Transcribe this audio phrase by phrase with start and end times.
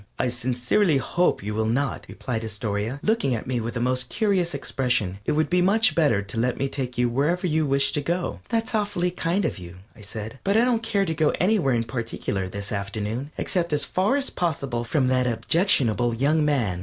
[0.17, 4.55] "I sincerely hope you will not," replied Astoria, looking at me with the most curious
[4.55, 5.19] expression.
[5.27, 8.39] "It would be much better to let me take you wherever you wish to go."
[8.49, 11.83] "That's awfully kind of you," I said, "but I don't care to go anywhere in
[11.83, 16.79] particular this afternoon, except as far as possible from that objectionable young man."